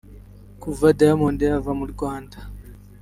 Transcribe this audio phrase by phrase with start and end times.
[0.61, 2.37] Kuva Diamond yava mu Rwanda